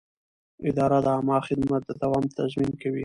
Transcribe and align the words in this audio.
اداره 0.69 0.97
د 1.05 1.07
عامه 1.15 1.37
خدمت 1.47 1.81
د 1.87 1.91
دوام 2.01 2.25
تضمین 2.37 2.71
کوي. 2.81 2.99